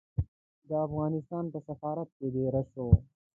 د 0.67 0.69
افغانستان 0.85 1.43
په 1.53 1.59
سفارت 1.67 2.09
کې 2.17 2.27
دېره 2.35 2.61
شوم. 2.71 2.97